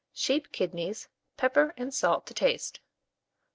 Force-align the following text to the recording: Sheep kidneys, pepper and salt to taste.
Sheep 0.13 0.51
kidneys, 0.51 1.07
pepper 1.37 1.75
and 1.77 1.93
salt 1.93 2.25
to 2.25 2.33
taste. 2.33 2.79